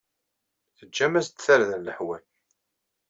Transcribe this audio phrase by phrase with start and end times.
[0.77, 2.23] Teǧǧam-as-d tarda n leḥwal.